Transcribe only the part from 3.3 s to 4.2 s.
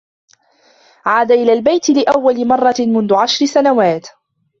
سنوات.